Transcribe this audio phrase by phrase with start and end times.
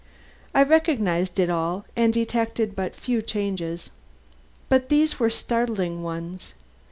[0.55, 3.91] I recognized it all and detected but few changes.
[4.67, 6.55] But these were startling ones.